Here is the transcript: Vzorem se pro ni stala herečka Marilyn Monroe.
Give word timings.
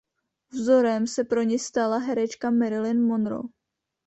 Vzorem 0.51 1.05
se 1.07 1.23
pro 1.33 1.43
ni 1.49 1.59
stala 1.67 2.01
herečka 2.07 2.51
Marilyn 2.51 3.05
Monroe. 3.11 3.49